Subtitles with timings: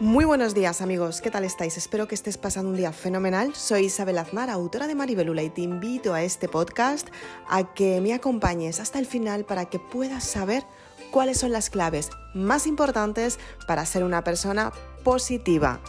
[0.00, 1.76] Muy buenos días amigos, ¿qué tal estáis?
[1.76, 3.54] Espero que estés pasando un día fenomenal.
[3.54, 7.08] Soy Isabel Aznar, autora de Maribelula y te invito a este podcast
[7.46, 10.64] a que me acompañes hasta el final para que puedas saber
[11.10, 14.72] cuáles son las claves más importantes para ser una persona
[15.04, 15.80] positiva.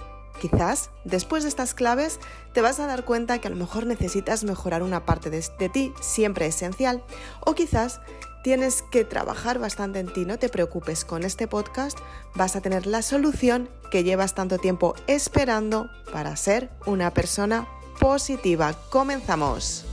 [0.41, 2.19] Quizás después de estas claves
[2.53, 5.69] te vas a dar cuenta que a lo mejor necesitas mejorar una parte de, de
[5.69, 7.03] ti, siempre esencial,
[7.39, 8.01] o quizás
[8.43, 11.97] tienes que trabajar bastante en ti, no te preocupes, con este podcast
[12.35, 17.67] vas a tener la solución que llevas tanto tiempo esperando para ser una persona
[17.99, 18.73] positiva.
[18.89, 19.85] Comenzamos.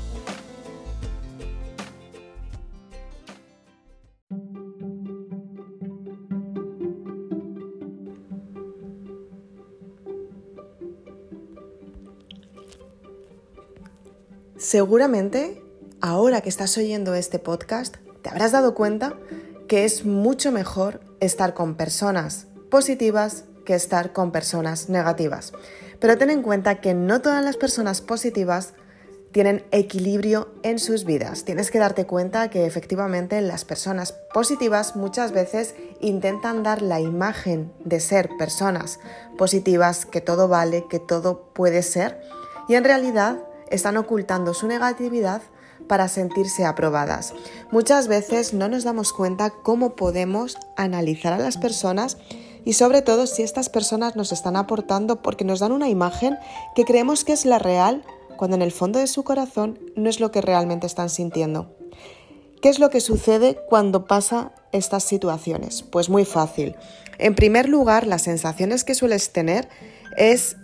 [14.57, 15.63] Seguramente,
[16.01, 19.15] ahora que estás oyendo este podcast, te habrás dado cuenta
[19.69, 25.53] que es mucho mejor estar con personas positivas que estar con personas negativas.
[26.01, 28.75] Pero ten en cuenta que no todas las personas positivas
[29.33, 31.45] tienen equilibrio en sus vidas.
[31.45, 37.73] Tienes que darte cuenta que efectivamente las personas positivas muchas veces intentan dar la imagen
[37.85, 38.99] de ser personas
[39.39, 42.21] positivas, que todo vale, que todo puede ser,
[42.69, 43.39] y en realidad
[43.71, 45.43] están ocultando su negatividad
[45.91, 47.35] para sentirse aprobadas.
[47.73, 52.17] Muchas veces no nos damos cuenta cómo podemos analizar a las personas
[52.65, 56.39] y sobre todo si estas personas nos están aportando porque nos dan una imagen
[56.77, 58.05] que creemos que es la real
[58.37, 61.75] cuando en el fondo de su corazón no es lo que realmente están sintiendo.
[62.63, 65.83] ¿Qué es lo que sucede cuando pasa estas situaciones?
[65.83, 66.77] Pues muy fácil.
[67.19, 69.69] En primer lugar, las sensaciones que sueles tener
[70.17, 70.57] es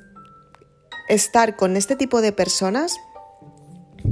[1.09, 2.97] estar con este tipo de personas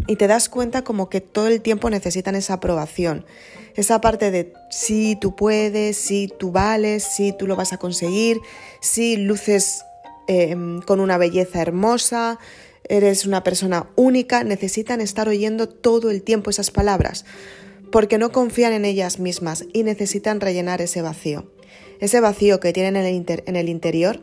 [0.06, 3.24] y te das cuenta como que todo el tiempo necesitan esa aprobación.
[3.74, 8.40] Esa parte de si tú puedes, si tú vales, si tú lo vas a conseguir,
[8.80, 9.84] si luces
[10.28, 12.38] em, con una belleza hermosa,
[12.88, 17.24] eres una persona única, necesitan estar oyendo todo el tiempo esas palabras,
[17.90, 21.50] porque no confían en ellas mismas y necesitan rellenar ese vacío.
[22.00, 24.22] Ese vacío que tienen en el, en el interior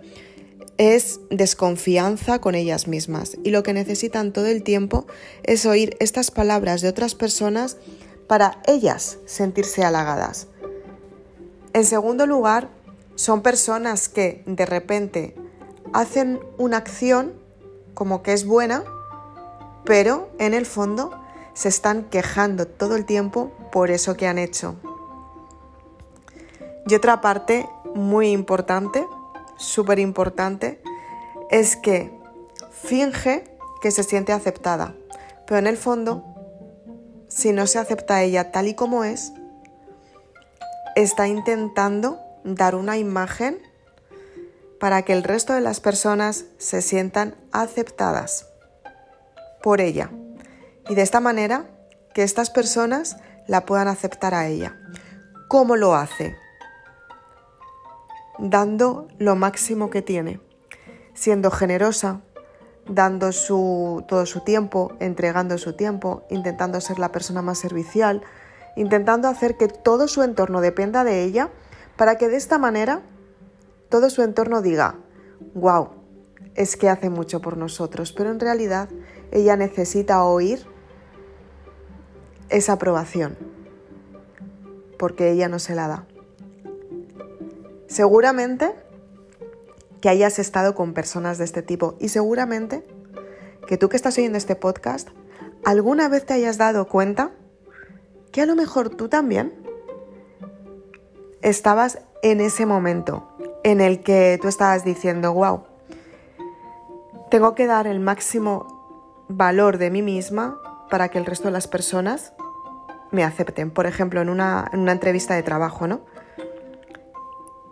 [0.82, 5.06] es desconfianza con ellas mismas y lo que necesitan todo el tiempo
[5.44, 7.78] es oír estas palabras de otras personas
[8.26, 10.48] para ellas sentirse halagadas.
[11.74, 12.68] En segundo lugar,
[13.14, 15.36] son personas que de repente
[15.94, 17.34] hacen una acción
[17.94, 18.84] como que es buena,
[19.86, 21.12] pero en el fondo
[21.54, 24.78] se están quejando todo el tiempo por eso que han hecho.
[26.88, 29.06] Y otra parte muy importante
[29.62, 30.82] súper importante
[31.50, 32.12] es que
[32.72, 33.44] finge
[33.82, 34.96] que se siente aceptada,
[35.46, 36.24] pero en el fondo,
[37.28, 39.34] si no se acepta a ella tal y como es,
[40.96, 43.60] está intentando dar una imagen
[44.80, 48.48] para que el resto de las personas se sientan aceptadas
[49.62, 50.10] por ella
[50.90, 51.70] y de esta manera
[52.14, 53.18] que estas personas
[53.48, 54.78] la puedan aceptar a ella.
[55.48, 56.36] ¿Cómo lo hace?
[58.42, 60.40] Dando lo máximo que tiene,
[61.14, 62.22] siendo generosa,
[62.88, 68.24] dando su, todo su tiempo, entregando su tiempo, intentando ser la persona más servicial,
[68.76, 71.50] intentando hacer que todo su entorno dependa de ella,
[71.96, 73.02] para que de esta manera
[73.90, 74.96] todo su entorno diga,
[75.54, 75.90] wow,
[76.56, 78.90] es que hace mucho por nosotros, pero en realidad
[79.32, 80.66] ella necesita oír
[82.50, 83.38] esa aprobación,
[84.98, 86.08] porque ella no se la da.
[87.92, 88.74] Seguramente
[90.00, 92.86] que hayas estado con personas de este tipo y seguramente
[93.68, 95.10] que tú que estás oyendo este podcast,
[95.66, 97.32] alguna vez te hayas dado cuenta
[98.32, 99.54] que a lo mejor tú también
[101.42, 103.28] estabas en ese momento
[103.66, 105.64] en el que tú estabas diciendo, wow,
[107.30, 111.68] tengo que dar el máximo valor de mí misma para que el resto de las
[111.68, 112.32] personas
[113.12, 113.70] me acepten.
[113.70, 116.00] Por ejemplo, en una, en una entrevista de trabajo, ¿no?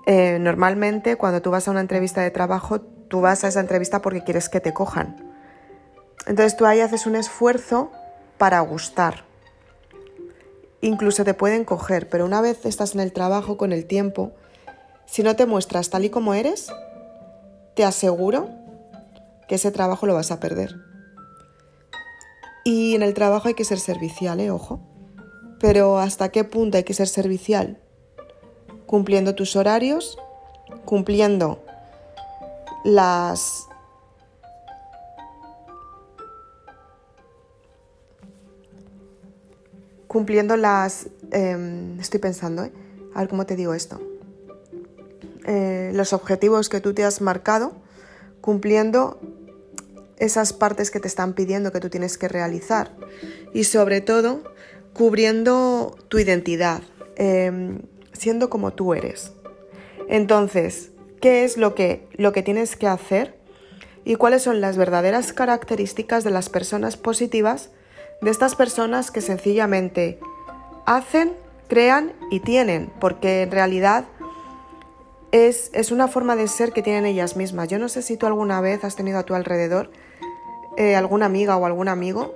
[0.05, 4.01] Eh, normalmente cuando tú vas a una entrevista de trabajo, tú vas a esa entrevista
[4.01, 5.15] porque quieres que te cojan.
[6.25, 7.91] Entonces tú ahí haces un esfuerzo
[8.37, 9.25] para gustar.
[10.81, 14.31] Incluso te pueden coger, pero una vez estás en el trabajo con el tiempo,
[15.05, 16.71] si no te muestras tal y como eres,
[17.75, 18.49] te aseguro
[19.47, 20.75] que ese trabajo lo vas a perder.
[22.63, 24.51] Y en el trabajo hay que ser servicial, ¿eh?
[24.51, 24.79] Ojo.
[25.59, 27.81] Pero ¿hasta qué punto hay que ser servicial?
[28.89, 30.17] Cumpliendo tus horarios,
[30.83, 31.63] cumpliendo
[32.83, 33.67] las
[40.07, 42.71] cumpliendo las em, estoy pensando ¿eh?
[43.13, 44.01] a ver cómo te digo esto.
[45.45, 47.73] Eh, los objetivos que tú te has marcado,
[48.41, 49.19] cumpliendo
[50.17, 52.91] esas partes que te están pidiendo que tú tienes que realizar.
[53.53, 54.41] Y sobre todo
[54.93, 56.81] cubriendo tu identidad,
[57.17, 57.83] em,
[58.19, 59.33] siendo como tú eres.
[60.07, 63.37] Entonces, ¿qué es lo que, lo que tienes que hacer
[64.05, 67.69] y cuáles son las verdaderas características de las personas positivas,
[68.21, 70.19] de estas personas que sencillamente
[70.85, 71.33] hacen,
[71.67, 74.05] crean y tienen, porque en realidad
[75.31, 77.67] es, es, una forma de ser que tienen ellas mismas.
[77.67, 79.91] Yo no sé si tú alguna vez has tenido a tu alrededor
[80.77, 82.33] eh, alguna amiga o algún amigo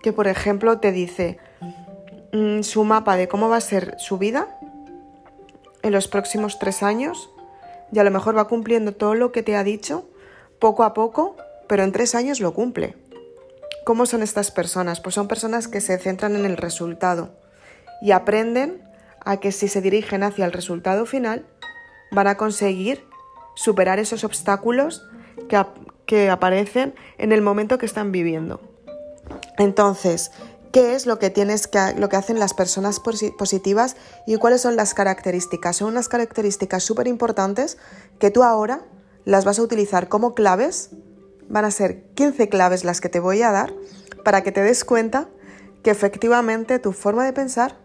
[0.00, 1.38] que, por ejemplo, te dice
[2.34, 4.58] mm, su mapa de cómo va a ser su vida
[5.82, 7.30] en los próximos tres años
[7.92, 10.08] y a lo mejor va cumpliendo todo lo que te ha dicho
[10.58, 11.36] poco a poco,
[11.68, 12.96] pero en tres años lo cumple.
[13.84, 15.00] ¿Cómo son estas personas?
[15.00, 17.30] Pues son personas que se centran en el resultado
[18.00, 18.82] y aprenden
[19.24, 21.46] a que si se dirigen hacia el resultado final,
[22.10, 23.04] van a conseguir
[23.54, 25.02] superar esos obstáculos
[25.48, 25.62] que,
[26.06, 28.60] que aparecen en el momento que están viviendo.
[29.58, 30.32] Entonces,
[30.74, 33.00] ¿qué es lo que tienes que, lo que hacen las personas
[33.38, 33.94] positivas
[34.26, 35.76] y cuáles son las características?
[35.76, 37.78] Son unas características súper importantes
[38.18, 38.84] que tú ahora
[39.24, 40.90] las vas a utilizar como claves.
[41.48, 43.72] Van a ser 15 claves las que te voy a dar
[44.24, 45.28] para que te des cuenta
[45.84, 47.78] que efectivamente tu forma de pensar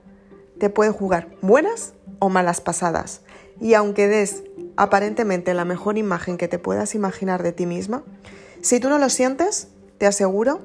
[0.57, 3.21] te puede jugar buenas o malas pasadas.
[3.61, 4.41] Y aunque des
[4.77, 8.03] aparentemente la mejor imagen que te puedas imaginar de ti misma,
[8.63, 9.67] si tú no lo sientes,
[9.99, 10.61] te aseguro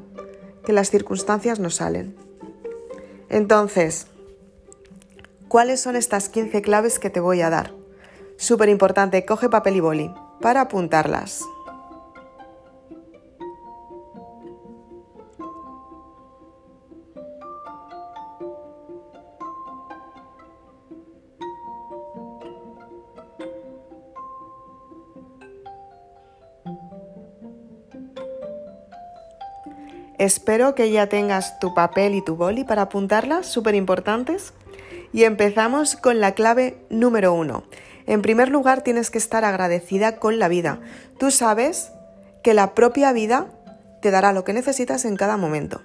[0.64, 2.16] que las circunstancias no salen.
[3.28, 4.06] Entonces,
[5.49, 7.72] ¿cuáles son estas 15 claves que te voy a dar?
[8.37, 11.43] Súper importante, coge papel y boli para apuntarlas.
[30.19, 34.52] Espero que ya tengas tu papel y tu boli para apuntarlas, súper importantes.
[35.12, 37.64] Y empezamos con la clave número uno.
[38.06, 40.81] En primer lugar, tienes que estar agradecida con la vida.
[41.19, 41.90] Tú sabes
[42.43, 43.46] que la propia vida
[44.02, 45.82] te dará lo que necesitas en cada momento.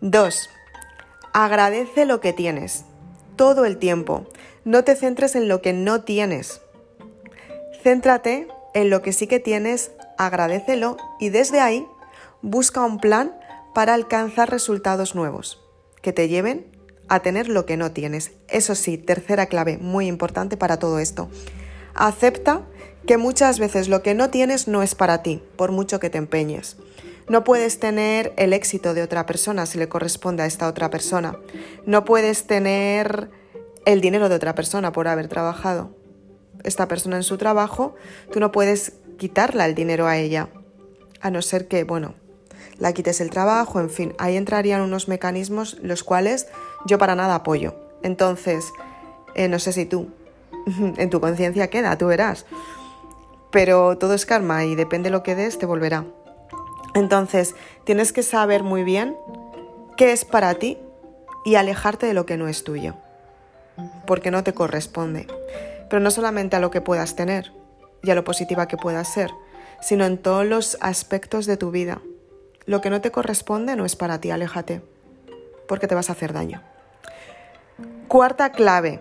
[0.00, 0.50] Dos,
[1.32, 2.84] agradece lo que tienes
[3.36, 4.26] todo el tiempo.
[4.64, 6.60] No te centres en lo que no tienes.
[7.82, 11.86] Céntrate en lo que sí que tienes, agradecelo y desde ahí
[12.42, 13.32] busca un plan
[13.74, 15.60] para alcanzar resultados nuevos
[16.02, 16.66] que te lleven
[17.08, 18.32] a tener lo que no tienes.
[18.48, 21.28] Eso sí, tercera clave muy importante para todo esto.
[21.94, 22.62] Acepta
[23.06, 26.18] que muchas veces lo que no tienes no es para ti, por mucho que te
[26.18, 26.76] empeñes.
[27.28, 31.38] No puedes tener el éxito de otra persona si le corresponde a esta otra persona.
[31.86, 33.30] No puedes tener
[33.84, 35.96] el dinero de otra persona por haber trabajado.
[36.64, 37.94] Esta persona en su trabajo,
[38.32, 40.48] tú no puedes quitarla el dinero a ella.
[41.20, 42.14] A no ser que, bueno,
[42.82, 46.48] la quites el trabajo, en fin, ahí entrarían unos mecanismos los cuales
[46.84, 47.76] yo para nada apoyo.
[48.02, 48.72] Entonces,
[49.36, 50.08] eh, no sé si tú,
[50.96, 52.44] en tu conciencia queda, tú verás.
[53.52, 56.06] Pero todo es karma y depende de lo que des, te volverá.
[56.94, 59.16] Entonces, tienes que saber muy bien
[59.96, 60.76] qué es para ti
[61.44, 62.96] y alejarte de lo que no es tuyo,
[64.08, 65.28] porque no te corresponde.
[65.88, 67.52] Pero no solamente a lo que puedas tener
[68.02, 69.30] y a lo positiva que puedas ser,
[69.80, 72.00] sino en todos los aspectos de tu vida.
[72.64, 74.82] Lo que no te corresponde no es para ti, aléjate,
[75.66, 76.62] porque te vas a hacer daño.
[78.08, 79.00] Cuarta clave.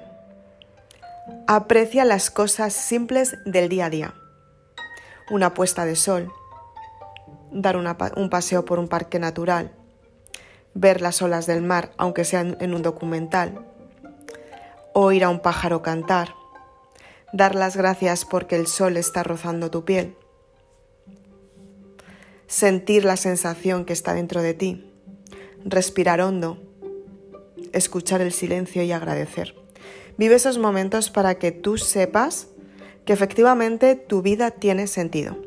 [1.47, 4.13] Aprecia las cosas simples del día a día.
[5.29, 6.31] Una puesta de sol,
[7.51, 9.71] dar un paseo por un parque natural,
[10.73, 13.65] ver las olas del mar, aunque sean en un documental,
[14.93, 16.29] oír a un pájaro cantar,
[17.33, 20.17] dar las gracias porque el sol está rozando tu piel,
[22.51, 24.91] sentir la sensación que está dentro de ti,
[25.63, 26.57] respirar hondo,
[27.71, 29.55] escuchar el silencio y agradecer.
[30.17, 32.49] Vive esos momentos para que tú sepas
[33.05, 35.37] que efectivamente tu vida tiene sentido.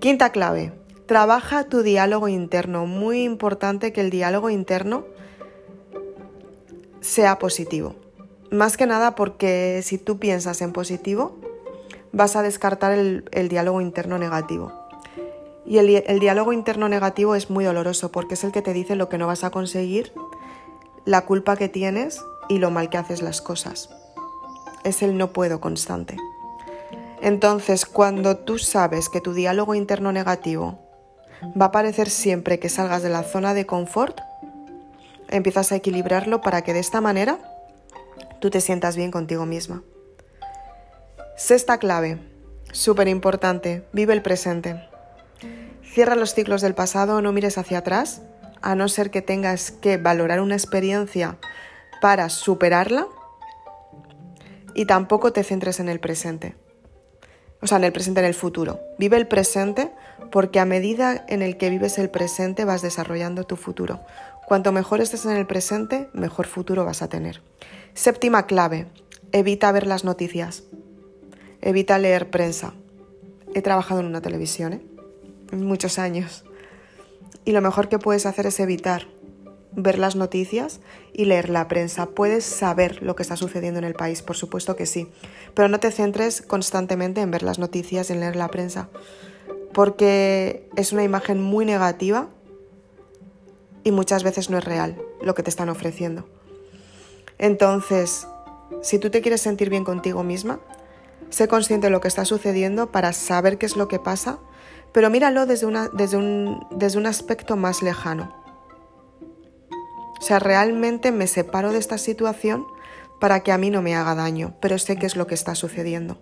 [0.00, 0.72] Quinta clave,
[1.06, 2.86] trabaja tu diálogo interno.
[2.86, 5.06] Muy importante que el diálogo interno
[7.00, 7.94] sea positivo.
[8.50, 11.38] Más que nada porque si tú piensas en positivo,
[12.10, 14.81] vas a descartar el, diálogo interno negativo.
[15.64, 19.08] Y el, diálogo interno negativo es muy doloroso porque es el que te dice lo
[19.08, 20.12] que no vas a conseguir,
[21.04, 23.90] la culpa que tienes y lo mal que haces las cosas.
[24.84, 26.16] Es el no puedo constante.
[27.20, 30.80] Entonces, cuando tú sabes que tu diálogo interno negativo
[31.60, 34.20] va a parecer siempre que salgas de la zona de confort,
[35.28, 37.38] empiezas a equilibrarlo para que de esta manera
[38.40, 39.84] tú te sientas bien contigo misma.
[41.36, 42.18] Sexta clave,
[42.72, 44.91] súper importante, vive el presente.
[45.92, 48.22] Cierra los ciclos del pasado, no mires hacia atrás,
[48.62, 51.36] a no ser que tengas que valorar una experiencia
[52.00, 53.08] para superarla
[54.74, 56.54] y tampoco te centres en el presente.
[57.60, 58.80] O sea, en el presente, en el futuro.
[58.98, 59.92] Vive el presente
[60.30, 64.00] porque a medida en el que vives el presente vas desarrollando tu futuro.
[64.46, 67.42] Cuanto mejor estés en el presente, mejor futuro vas a tener.
[67.92, 68.86] Séptima clave,
[69.30, 70.62] evita ver las noticias.
[71.60, 72.72] Evita leer prensa.
[73.54, 74.91] He trabajado en una televisión, ¿eh?
[75.52, 76.44] Muchos años.
[77.44, 79.06] Y lo mejor que puedes hacer es evitar
[79.74, 80.80] ver las noticias
[81.12, 82.06] y leer la prensa.
[82.06, 85.08] Puedes saber lo que está sucediendo en el país, por supuesto que sí,
[85.54, 88.88] pero no te centres constantemente en ver las noticias y en leer la prensa,
[89.72, 92.28] porque es una imagen muy negativa
[93.84, 96.26] y muchas veces no es real lo que te están ofreciendo.
[97.38, 98.26] Entonces,
[98.82, 100.60] si tú te quieres sentir bien contigo misma,
[101.30, 104.38] sé consciente de lo que está sucediendo para saber qué es lo que pasa,
[104.92, 108.42] pero míralo desde, desde, un, desde un aspecto más lejano
[110.22, 112.64] o sea, realmente me separo de esta situación
[113.20, 115.56] para que a mí no me haga daño, pero sé qué es lo que está
[115.56, 116.16] sucediendo.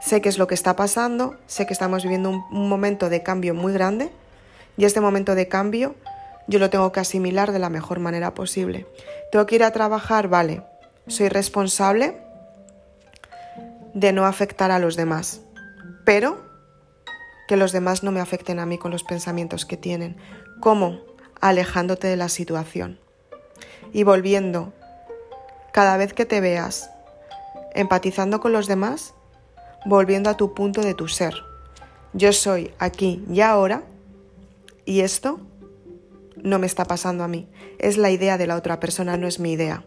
[0.00, 3.52] Sé qué es lo que está pasando, sé que estamos viviendo un, momento de cambio
[3.52, 4.10] muy grande
[4.78, 5.94] y este momento de cambio
[6.48, 8.86] yo lo tengo que asimilar de la mejor manera posible.
[9.30, 10.62] Tengo que ir a trabajar, vale,
[11.08, 12.16] soy responsable
[13.92, 15.42] de no afectar a los demás,
[16.06, 16.51] pero
[17.48, 20.16] que los demás no me afecten a mí con los pensamientos que tienen.
[20.60, 21.00] ¿Cómo?
[21.42, 22.98] alejándote de la situación
[23.92, 24.72] y volviendo
[25.72, 26.90] cada vez que te veas
[27.74, 29.12] empatizando con los demás,
[29.84, 31.34] volviendo a tu punto de tu ser.
[32.14, 33.82] Yo soy aquí y ahora
[34.84, 35.40] y esto
[36.36, 37.48] no me está pasando a mí.
[37.78, 39.84] Es la idea de la otra persona, no es mi idea.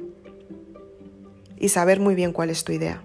[1.57, 3.01] Y saber muy bien cuál es tu idea.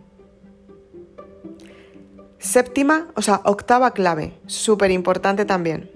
[2.41, 5.91] Séptima, o sea, octava clave, súper importante también.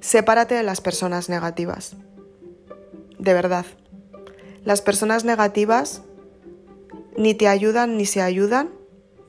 [0.00, 1.96] Sepárate de las personas negativas.
[3.18, 3.64] De verdad.
[4.64, 6.02] Las personas negativas
[7.16, 8.68] ni te ayudan, ni se ayudan,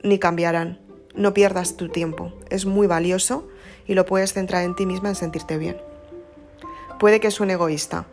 [0.02, 0.78] ni cambiarán.
[1.14, 2.34] No pierdas tu tiempo.
[2.50, 3.48] Es muy valioso
[3.86, 5.78] y lo puedes centrar en ti misma en sentirte bien.
[6.98, 8.04] Puede que es un egoísta,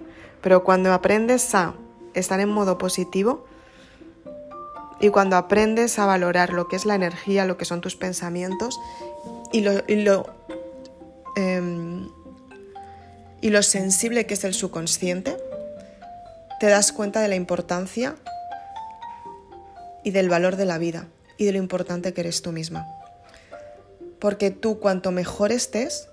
[0.41, 1.73] pero cuando aprendes a
[2.13, 3.45] estar en modo positivo
[4.99, 8.79] y cuando aprendes a valorar lo que es la energía, lo que son tus pensamientos
[9.51, 10.25] y lo,
[11.35, 12.09] em,
[13.41, 15.37] y lo sensible que es el subconsciente,
[16.59, 18.15] te das cuenta de la importancia
[20.03, 22.87] y del valor de la vida y de lo importante que eres tú misma.
[24.19, 26.09] Porque tú cuanto mejor estés,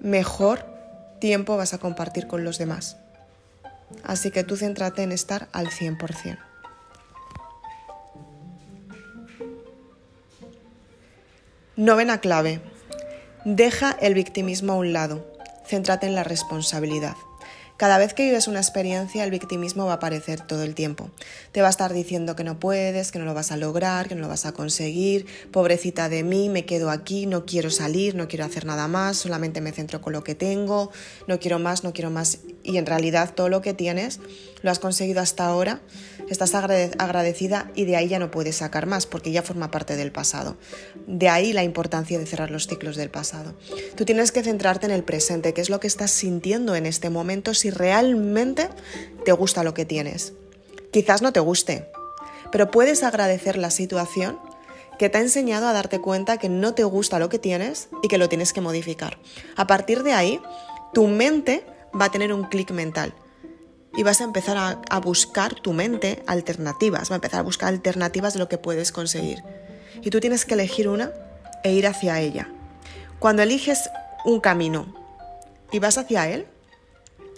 [0.00, 0.64] mejor
[1.18, 2.96] tiempo vas a compartir con los demás.
[4.04, 6.45] Así que tú céntrate en estar al 100%.
[11.78, 12.62] Novena clave.
[13.44, 15.26] Deja el victimismo a un lado,
[15.68, 17.16] céntrate en la responsabilidad.
[17.76, 21.10] Cada vez que vives una experiencia, el victimismo va a aparecer todo el tiempo.
[21.52, 24.14] Te va a estar diciendo que no puedes, que no lo vas a lograr, que
[24.14, 28.26] no lo vas a conseguir, pobrecita de mí, me quedo aquí, no quiero salir, no
[28.26, 30.90] quiero hacer nada más, solamente me centro con lo que tengo,
[31.26, 32.38] no quiero más, no quiero más.
[32.66, 34.18] Y en realidad todo lo que tienes
[34.60, 35.80] lo has conseguido hasta ahora,
[36.28, 40.10] estás agradecida y de ahí ya no puedes sacar más porque ya forma parte del
[40.10, 40.56] pasado.
[41.06, 43.54] De ahí la importancia de cerrar los ciclos del pasado.
[43.94, 47.08] Tú tienes que centrarte en el presente, qué es lo que estás sintiendo en este
[47.08, 48.68] momento si realmente
[49.24, 50.32] te gusta lo que tienes.
[50.90, 51.88] Quizás no te guste,
[52.50, 54.40] pero puedes agradecer la situación
[54.98, 58.08] que te ha enseñado a darte cuenta que no te gusta lo que tienes y
[58.08, 59.18] que lo tienes que modificar.
[59.54, 60.40] A partir de ahí,
[60.92, 61.64] tu mente
[62.00, 63.14] va a tener un clic mental
[63.96, 68.34] y vas a empezar a, buscar tu mente alternativas, va a empezar a buscar alternativas
[68.34, 69.42] de lo que puedes conseguir.
[70.02, 71.12] Y tú tienes que elegir una
[71.64, 72.48] e ir hacia ella.
[73.18, 73.88] Cuando eliges
[74.26, 74.94] un camino
[75.72, 76.46] y vas hacia él,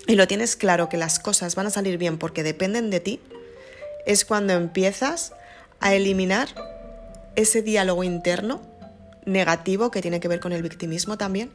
[0.09, 3.21] y lo tienes claro que las cosas van a salir bien porque dependen de ti,
[4.05, 5.33] es cuando empiezas
[5.81, 6.49] a eliminar
[7.37, 8.61] ese diálogo interno
[9.27, 11.51] negativo que tiene que ver con el victimismo también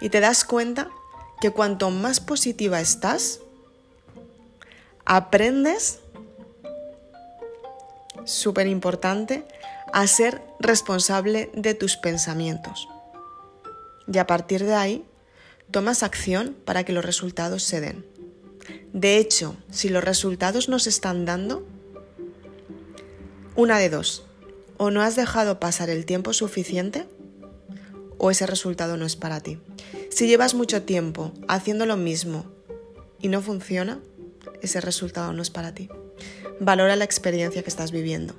[0.00, 0.88] y te das cuenta
[1.40, 3.40] que cuanto más positiva estás,
[5.04, 6.00] aprendes,
[8.24, 9.46] súper importante,
[9.92, 12.88] a ser responsable de tus pensamientos.
[14.12, 15.04] Y a partir de ahí
[15.70, 18.06] tomas acción para que los resultados se den.
[18.92, 21.66] De hecho, si los resultados no se están dando,
[23.54, 24.24] una de dos,
[24.76, 27.06] o no has dejado pasar el tiempo suficiente
[28.18, 29.58] o ese resultado no es para ti.
[30.10, 32.46] Si llevas mucho tiempo haciendo lo mismo
[33.20, 34.00] y no funciona,
[34.62, 35.88] ese resultado no es para ti.
[36.60, 38.34] Valora la experiencia que estás viviendo.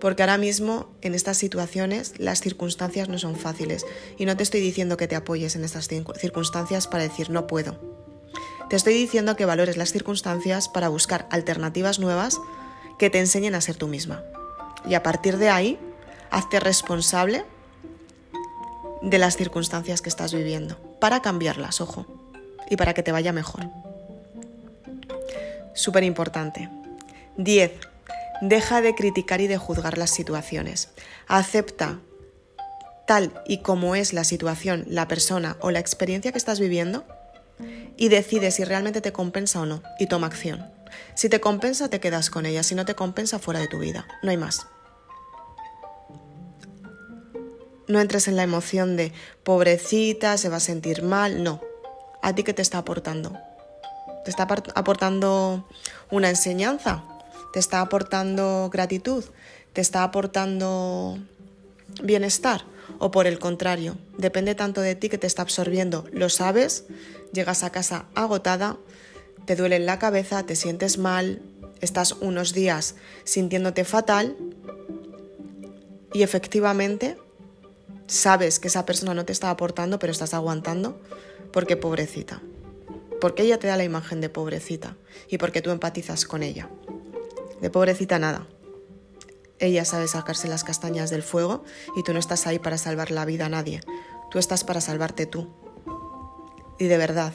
[0.00, 3.86] porque ahora mismo en estas situaciones las circunstancias no son fáciles
[4.18, 7.78] y no te estoy diciendo que te apoyes en estas circunstancias para decir no puedo.
[8.68, 12.40] Te estoy diciendo que valores las circunstancias para buscar alternativas nuevas
[12.98, 14.24] que te enseñen a ser tú misma.
[14.88, 15.78] Y a partir de ahí,
[16.32, 17.44] hazte responsable
[19.02, 22.06] de las circunstancias que estás viviendo, para cambiarlas, ojo,
[22.70, 23.68] y para que te vaya mejor.
[25.74, 26.68] Súper importante.
[27.36, 27.72] 10.
[28.42, 30.90] Deja de criticar y de juzgar las situaciones.
[31.28, 31.98] Acepta
[33.06, 37.04] tal y como es la situación, la persona o la experiencia que estás viviendo
[37.96, 40.70] y decide si realmente te compensa o no y toma acción.
[41.14, 42.62] Si te compensa, te quedas con ella.
[42.62, 44.06] Si no te compensa, fuera de tu vida.
[44.22, 44.66] No hay más.
[47.88, 49.12] No entres en la emoción de
[49.42, 51.42] pobrecita, se va a sentir mal.
[51.42, 51.60] No.
[52.22, 53.36] ¿A ti qué te está aportando?
[54.24, 55.66] ¿Te está aportando
[56.10, 57.04] una enseñanza?
[57.52, 59.24] ¿Te está aportando gratitud?
[59.72, 61.18] ¿Te está aportando
[62.02, 62.64] bienestar?
[62.98, 66.04] ¿O por el contrario, depende tanto de ti que te está absorbiendo?
[66.12, 66.84] ¿Lo sabes?
[67.32, 68.76] Llegas a casa agotada,
[69.46, 71.42] te duele la cabeza, te sientes mal,
[71.80, 74.36] estás unos días sintiéndote fatal
[76.12, 77.16] y efectivamente
[78.12, 81.00] sabes que esa persona no te está aportando, pero estás aguantando
[81.50, 82.42] porque pobrecita.
[83.20, 84.96] Porque ella te da la imagen de pobrecita
[85.28, 86.68] y porque tú empatizas con ella.
[87.60, 88.46] De pobrecita nada.
[89.58, 91.64] Ella sabe sacarse las castañas del fuego
[91.96, 93.80] y tú no estás ahí para salvar la vida a nadie.
[94.30, 95.48] Tú estás para salvarte tú.
[96.78, 97.32] Y de verdad,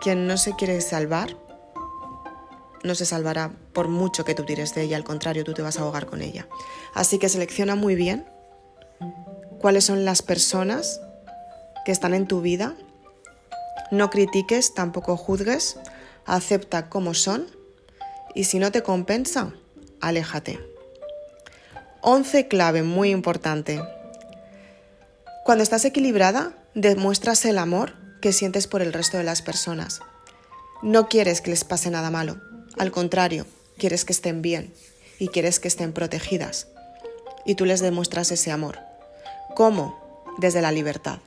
[0.00, 1.36] quien no se quiere salvar,
[2.84, 5.78] no se salvará por mucho que tú tires de ella, al contrario, tú te vas
[5.78, 6.48] a ahogar con ella.
[6.94, 8.26] Así que selecciona muy bien
[9.60, 11.00] cuáles son las personas
[11.84, 12.74] que están en tu vida.
[13.90, 15.76] No critiques, tampoco juzgues,
[16.24, 17.46] acepta como son
[18.34, 19.52] y si no te compensa,
[20.00, 20.60] aléjate.
[22.02, 23.82] 11 clave muy importante.
[25.44, 30.00] Cuando estás equilibrada, demuestras el amor que sientes por el resto de las personas.
[30.82, 32.40] No quieres que les pase nada malo,
[32.78, 34.72] al contrario, quieres que estén bien
[35.18, 36.68] y quieres que estén protegidas.
[37.44, 38.89] Y tú les demuestras ese amor.
[39.60, 39.94] ¿Cómo?
[40.38, 41.18] Desde la libertad.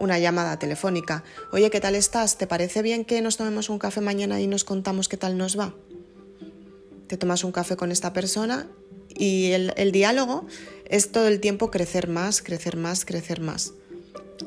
[0.00, 1.22] Una llamada telefónica.
[1.52, 2.36] Oye, ¿qué tal estás?
[2.36, 5.56] ¿Te parece bien que nos tomemos un café mañana y nos contamos qué tal nos
[5.56, 5.72] va?
[7.06, 8.66] Te tomas un café con esta persona
[9.08, 10.48] y el, diálogo
[10.86, 13.72] es todo el tiempo crecer más, crecer más, crecer más.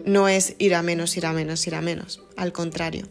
[0.04, 2.22] No es ir a menos, ir a menos, ir a menos.
[2.36, 3.08] Al contrario.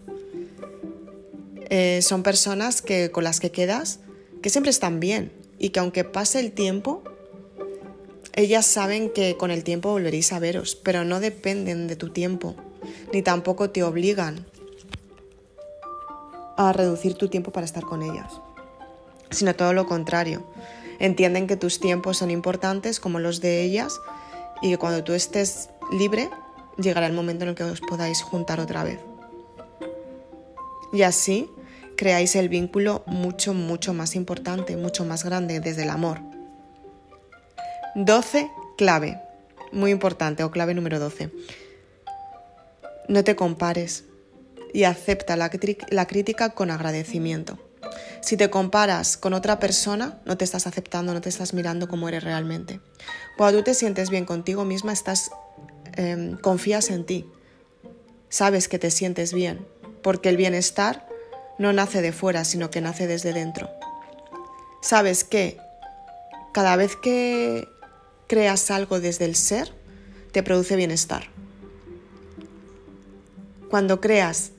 [1.70, 4.00] Eh, son personas que, con las que quedas
[4.42, 7.02] que siempre están bien y que aunque pase el tiempo,
[8.34, 12.54] ellas saben que con el tiempo volveréis a veros, pero no dependen de tu tiempo,
[13.12, 14.46] ni tampoco te obligan
[16.56, 18.32] a reducir tu tiempo para estar con ellas,
[19.30, 20.44] sino todo lo contrario.
[20.98, 24.00] Entienden que tus tiempos son importantes como los de ellas
[24.62, 26.30] y que cuando tú estés libre
[26.78, 29.00] llegará el momento en el que os podáis juntar otra vez.
[30.92, 31.50] Y así
[31.96, 36.20] creáis el vínculo mucho, mucho más importante, mucho más grande desde el amor.
[37.94, 38.50] 12.
[38.76, 39.20] Clave.
[39.72, 41.30] Muy importante, o clave número 12.
[43.08, 44.04] No te compares
[44.72, 47.58] y acepta la, crítica con agradecimiento.
[48.20, 52.08] Si te comparas con otra persona, no te estás aceptando, no te estás mirando como
[52.08, 52.80] eres realmente.
[53.36, 55.30] Cuando tú te sientes bien contigo misma, estás
[55.94, 57.30] Em, confías en ti,
[58.30, 59.66] sabes que te sientes bien,
[60.02, 61.06] porque el bienestar
[61.58, 63.68] no nace de fuera, sino que nace desde dentro.
[64.80, 65.58] Sabes que
[66.52, 67.68] cada vez que
[68.32, 69.74] creas algo desde el ser,
[70.32, 71.24] te produce bienestar.
[73.68, 74.52] Cuando creas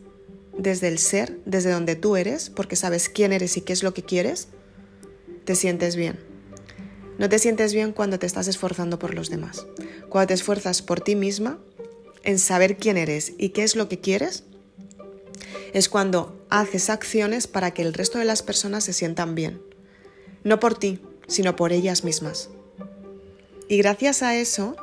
[0.55, 3.91] desde el ser, desde donde tú eres, porque sabes quién eres y qué es lo
[3.95, 4.47] que quieres,
[5.43, 6.19] te sientes bien.
[7.17, 9.65] No te sientes bien cuando te estás esforzando por los demás.
[10.07, 11.57] Cuando te esfuerzas por ti misma,
[12.21, 14.43] en saber quién eres y qué es lo que quieres,
[15.73, 19.63] es cuando haces acciones para que el resto de las personas se sientan bien.
[20.43, 22.51] No por ti, sino por ellas mismas.
[23.69, 24.75] Y gracias a eso,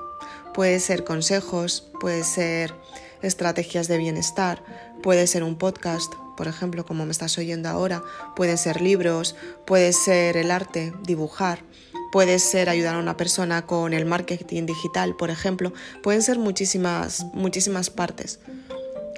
[0.54, 2.74] puede ser consejos, puede ser
[3.22, 4.62] estrategias de bienestar,
[5.02, 8.02] puede ser un podcast, por ejemplo, como me estás oyendo ahora,
[8.34, 11.62] pueden ser libros, puede ser el arte, dibujar,
[12.10, 17.26] puede ser ayudar a una persona con el marketing digital, por ejemplo, pueden ser muchísimas,
[17.34, 18.40] muchísimas partes,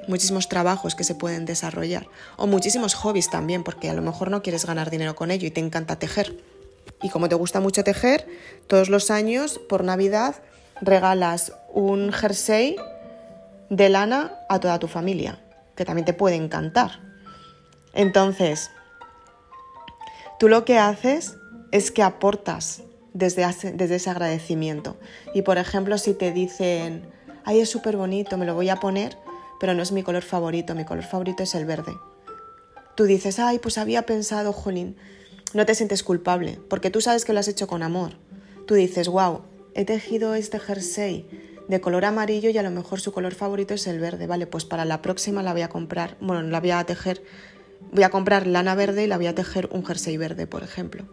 [0.09, 4.43] muchísimos trabajos que se pueden desarrollar o muchísimos hobbies también, porque a lo mejor no
[4.43, 6.37] quieres ganar dinero con ello y te encanta tejer.
[7.03, 8.27] Y como te gusta mucho tejer,
[8.67, 10.37] todos los años por Navidad
[10.81, 12.77] regalas un jersey
[13.71, 15.41] de lana a toda tu familia,
[15.75, 17.01] que también te puede encantar.
[17.95, 18.71] Entonces,
[20.39, 21.37] tú lo que haces
[21.71, 22.83] es que aportas
[23.15, 24.97] desde, desde ese agradecimiento.
[25.35, 27.11] Y por ejemplo, si te dicen,
[27.45, 29.17] ay, es súper bonito, me lo voy a poner,
[29.59, 31.93] pero no es mi color favorito, mi color favorito es el verde.
[32.95, 34.97] Tú dices, ay, pues había pensado, jolín,
[35.55, 38.13] no te sientes culpable, porque tú sabes que lo has hecho con amor.
[38.67, 39.43] Tú dices, wow,
[39.75, 41.27] he tejido este jersey
[41.69, 44.27] de color amarillo y a lo mejor su color favorito es el verde.
[44.27, 47.23] Vale, pues para la próxima la voy a comprar, bueno, la voy a tejer,
[47.93, 51.05] voy a comprar lana verde y la voy a tejer un jersey verde, por ejemplo.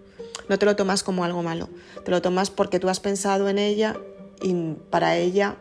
[0.48, 1.70] No te lo tomas como algo malo,
[2.04, 3.98] te lo tomas porque tú has pensado en ella
[4.42, 5.58] y para ella,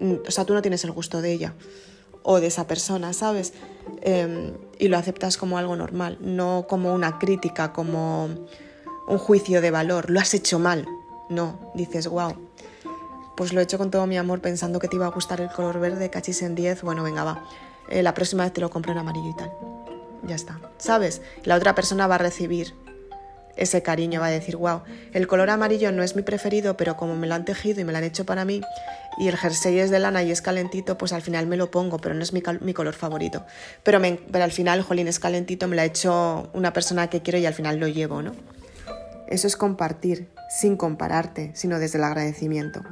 [0.00, 1.54] mm, o sea, tú no tienes el gusto de ella
[2.22, 3.52] o de esa persona, ¿sabes?
[4.02, 8.28] Em, y lo aceptas como algo normal, no como una crítica, como
[9.06, 10.10] un juicio de valor.
[10.10, 10.86] Lo has hecho mal.
[11.28, 12.34] No, dices, wow,
[13.36, 15.50] pues lo he hecho con todo mi amor pensando que te iba a gustar el
[15.50, 17.44] color verde, cachis en 10, bueno, venga, va.
[17.88, 19.52] Eh, la próxima vez te lo compro en amarillo y tal.
[20.24, 21.22] Ya está, ¿sabes?
[21.44, 22.74] La otra persona va a recibir
[23.58, 27.16] ese cariño, va a decir, wow, el color amarillo no es mi preferido, pero como
[27.16, 28.62] me lo han tejido y me lo han hecho para mí,
[29.18, 31.98] y el jersey es de lana y es calentito, pues al final me lo pongo,
[31.98, 33.44] pero no es mi, color favorito.
[33.82, 37.38] Pero, pero al final, jolín, es calentito, me lo ha hecho una persona que quiero
[37.38, 38.32] y al final lo llevo, ¿no?
[39.26, 42.82] Eso es compartir, sin compararte, sino desde el agradecimiento.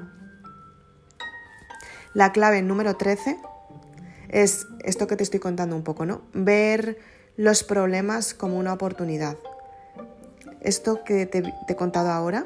[2.13, 3.39] La clave número 13
[4.29, 6.23] es esto que te estoy contando un poco, ¿no?
[6.33, 6.99] Ver
[7.37, 9.37] los problemas como una oportunidad.
[10.61, 12.45] Esto que te, he contado ahora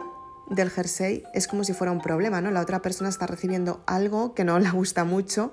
[0.49, 2.51] del jersey es como si fuera un problema, ¿no?
[2.51, 5.53] La otra persona está recibiendo algo que no le gusta mucho,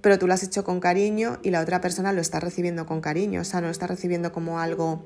[0.00, 3.00] pero tú lo has hecho con cariño y la otra persona lo está recibiendo con
[3.00, 5.04] cariño, o sea, no lo está recibiendo como algo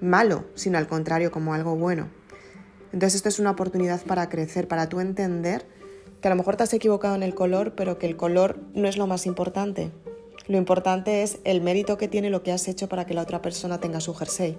[0.00, 2.08] malo, sino al contrario, como algo bueno.
[2.92, 5.66] Entonces esto es una oportunidad para crecer, para tú entender
[6.20, 8.86] que a lo mejor te has equivocado en el color, pero que el color no
[8.86, 9.90] es lo más importante.
[10.46, 13.42] Lo importante es el mérito que tiene lo que has hecho para que la otra
[13.42, 14.58] persona tenga su jersey.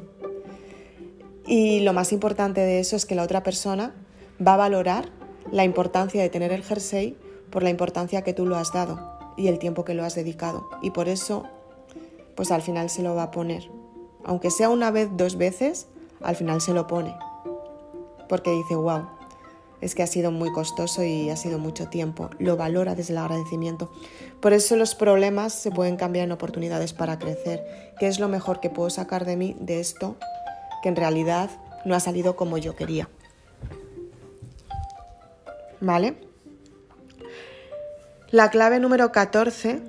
[1.45, 3.93] Y lo más importante de eso es que la otra persona
[4.45, 5.09] va a valorar
[5.51, 7.17] la importancia de tener el jersey
[7.51, 8.99] por la importancia que tú lo has dado
[9.37, 10.69] y el tiempo que lo has dedicado.
[10.81, 11.43] Y por eso,
[12.35, 13.69] pues al final se lo va a poner.
[14.23, 15.87] Aunque sea una vez, dos veces,
[16.21, 17.15] al final se lo pone.
[18.29, 19.05] Porque dice, wow,
[19.81, 22.29] es que ha sido muy costoso y ha sido mucho tiempo.
[22.39, 23.91] Lo valora desde el agradecimiento.
[24.39, 27.93] Por eso los problemas se pueden cambiar en oportunidades para crecer.
[27.99, 30.15] ¿Qué es lo mejor que puedo sacar de mí de esto
[30.83, 31.49] que en realidad
[31.85, 33.09] no ha salido como yo quería?
[35.81, 36.15] ¿Vale?
[38.29, 39.81] La clave número 14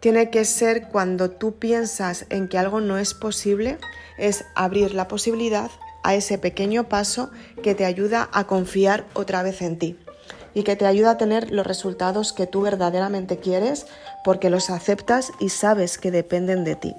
[0.00, 3.78] tiene que ser cuando tú piensas en que algo no es posible,
[4.16, 5.70] es abrir la posibilidad
[6.02, 7.30] a ese pequeño paso
[7.62, 9.98] que te ayuda a confiar otra vez en ti
[10.52, 13.86] y que te ayuda a tener los resultados que tú verdaderamente quieres
[14.22, 16.94] porque los aceptas y sabes que dependen de ti.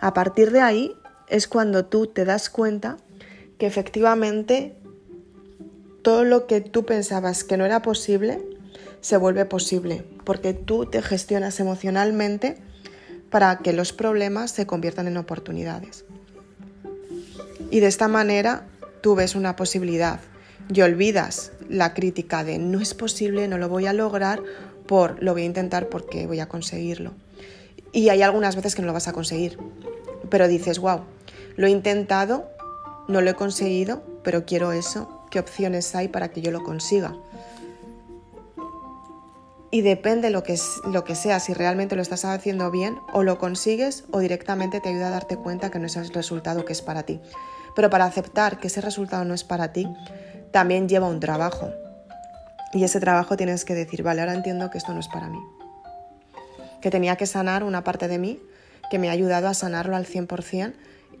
[0.00, 0.94] A partir de ahí
[1.32, 2.98] es cuando tú te das cuenta
[3.58, 4.76] que efectivamente
[6.02, 8.38] todo lo que tú pensabas que no era posible
[9.00, 12.58] se vuelve posible porque tú te gestionas emocionalmente
[13.30, 16.04] para que los problemas se conviertan en oportunidades.
[17.70, 18.66] Y de esta manera
[19.00, 20.20] tú ves una posibilidad
[20.72, 24.42] y olvidas la crítica de no es posible, no lo voy a lograr,
[24.86, 27.14] por lo voy a intentar porque voy a conseguirlo.
[27.90, 29.56] Y hay algunas veces que no lo vas a conseguir,
[30.28, 31.00] pero dices, wow,
[31.56, 32.48] lo he intentado,
[33.08, 37.16] no lo he conseguido, pero quiero eso, ¿qué opciones hay para que yo lo consiga?
[39.70, 43.38] Y depende lo que, lo que sea, si realmente lo estás haciendo bien, o lo
[43.38, 46.82] consigues o directamente te ayuda a darte cuenta que no es el resultado que es
[46.82, 47.20] para ti.
[47.74, 49.88] Pero para aceptar que ese resultado no es para ti,
[50.50, 51.70] también lleva un trabajo.
[52.74, 55.38] Y ese trabajo tienes que decir, vale, ahora entiendo que esto no es para mí.
[56.82, 58.40] Que tenía que sanar una parte de mí
[58.90, 60.74] que me ha ayudado a sanarlo al 100%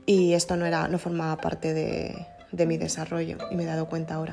[0.06, 3.88] y esto no, era, no formaba parte de, de mi desarrollo y me he dado
[3.88, 4.32] cuenta ahora.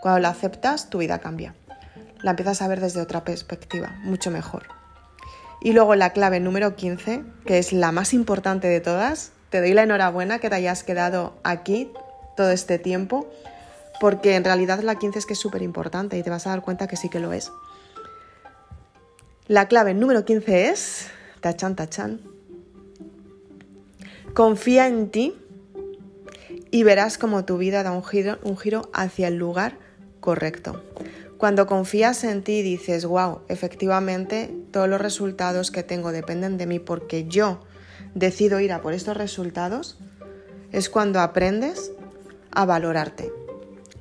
[0.00, 1.54] Cuando lo aceptas, tu vida cambia.
[2.22, 4.64] La empiezas a ver desde otra perspectiva, mucho mejor.
[5.60, 9.74] Y luego la clave número 15, que es la más importante de todas, te doy
[9.74, 11.90] la enhorabuena que te hayas quedado aquí
[12.36, 13.28] todo este tiempo,
[14.00, 16.62] porque en realidad la 15 es que es súper importante y te vas a dar
[16.62, 17.50] cuenta que sí que lo es.
[19.48, 21.08] La clave número 15 es,
[21.40, 22.20] tachan, tachan,
[24.34, 25.34] confía en ti
[26.70, 29.78] y verás como tu vida da un giro, un giro hacia el lugar
[30.20, 30.82] correcto.
[31.38, 36.66] Cuando confías en ti y dices, wow, efectivamente todos los resultados que tengo dependen de
[36.66, 37.60] mí porque yo
[38.14, 39.98] decido ir a por estos resultados,
[40.72, 41.92] es cuando aprendes
[42.50, 43.32] a valorarte.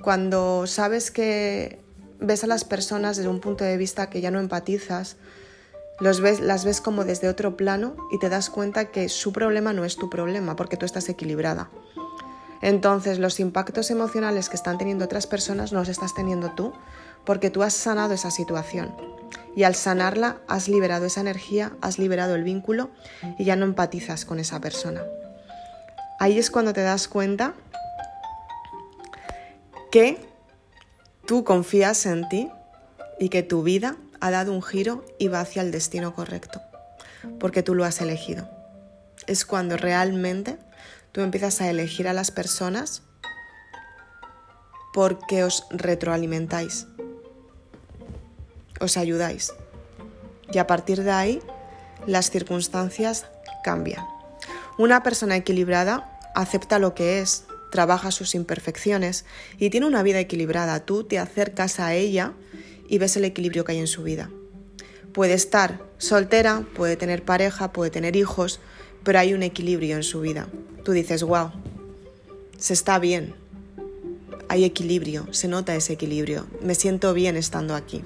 [0.02, 1.80] Cuando sabes que
[2.20, 5.18] ves a las personas desde un punto de vista que ya no empatizas,
[6.00, 6.22] las
[6.66, 10.10] ves como desde otro plano y te das cuenta que su problema no es tu
[10.10, 11.70] problema porque tú estás equilibrada.
[12.62, 16.74] Entonces los impactos emocionales que están teniendo otras personas no los estás teniendo tú
[17.26, 18.96] porque tú has sanado esa situación.
[19.56, 22.90] Y al sanarla has liberado esa energía, has liberado el vínculo
[23.38, 25.04] y ya no empatizas con esa persona.
[26.20, 27.54] Ahí es cuando te das cuenta
[29.92, 30.18] que
[31.26, 32.50] tú confías en ti
[33.20, 36.62] y que tu vida ha dado un giro y va hacia el destino correcto,
[37.40, 38.50] porque tú lo has elegido.
[39.28, 40.58] Es cuando realmente
[41.12, 43.04] tú empiezas a elegir a las personas
[44.94, 46.88] porque os retroalimentáis,
[48.80, 49.54] os ayudáis.
[50.52, 51.42] Y a partir de ahí,
[52.06, 53.26] las circunstancias
[53.64, 54.06] cambian.
[54.78, 59.26] Una persona equilibrada acepta lo que es, trabaja sus imperfecciones
[59.58, 60.80] y tiene una vida equilibrada.
[60.86, 62.34] Tú te acercas a ella
[62.88, 64.30] y ves el equilibrio que hay en su vida.
[65.14, 68.60] Puede estar soltera, puede tener pareja, puede tener hijos,
[69.04, 70.48] pero hay un equilibrio en su vida.
[70.84, 71.52] Tú dices, wow,
[72.58, 73.36] se está bien,
[74.50, 78.04] hay equilibrio, se nota ese equilibrio, me siento bien estando aquí.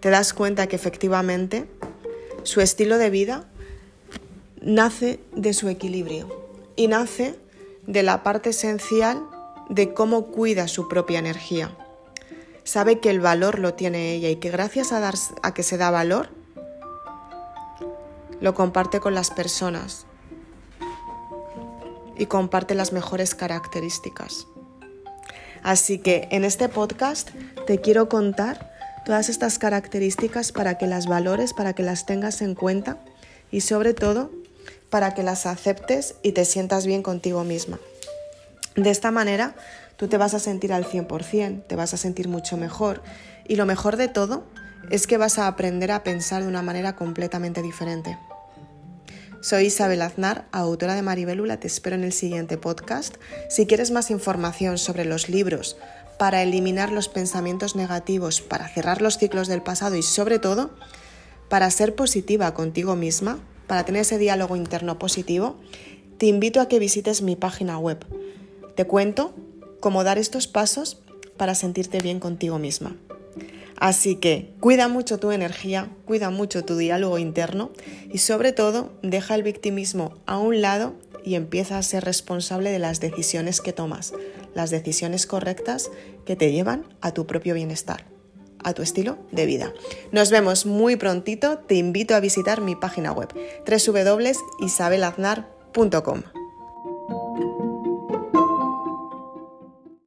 [0.00, 1.66] Te das cuenta que efectivamente
[2.42, 3.48] su estilo de vida
[4.60, 6.28] nace de su equilibrio
[6.76, 7.34] y nace
[7.86, 9.22] de la parte esencial
[9.68, 11.76] de cómo cuida su propia energía.
[12.66, 15.76] Sabe que el valor lo tiene ella y que gracias a, dar, a que se
[15.76, 16.30] da valor,
[18.40, 20.04] lo comparte con las personas
[22.18, 24.48] y comparte las mejores características.
[25.62, 27.30] Así que en este podcast
[27.68, 28.72] te quiero contar
[29.04, 32.98] todas estas características para que las valores, para que las tengas en cuenta
[33.52, 34.32] y sobre todo
[34.90, 37.78] para que las aceptes y te sientas bien contigo misma.
[38.74, 39.54] De esta manera,
[39.96, 43.02] tú te vas a sentir al 100%, te vas a sentir mucho mejor
[43.48, 44.44] y lo mejor de todo
[44.90, 48.18] es que vas a aprender a pensar de una manera completamente diferente.
[49.40, 53.16] Soy Isabel Aznar, autora de Maribelula, te espero en el siguiente podcast.
[53.48, 55.76] Si quieres más información sobre los libros
[56.18, 60.70] para eliminar los pensamientos negativos, para cerrar los ciclos del pasado y sobre todo
[61.48, 65.56] para ser positiva contigo misma, para tener ese diálogo interno positivo,
[66.18, 68.04] te invito a que visites mi página web.
[68.74, 69.34] Te cuento
[69.86, 70.98] cómo dar estos pasos
[71.36, 72.96] para sentirte bien contigo misma.
[73.76, 77.70] Así que cuida mucho tu energía, cuida mucho tu diálogo interno
[78.12, 80.94] y sobre todo deja el victimismo a un lado
[81.24, 84.12] y empieza a ser responsable de las decisiones que tomas,
[84.56, 85.92] las decisiones correctas
[86.24, 88.06] que te llevan a tu propio bienestar
[88.64, 89.72] a tu estilo de vida.
[90.10, 93.32] Nos vemos muy prontito, te invito a visitar mi página web
[93.64, 96.35] www.isabelaznar.com.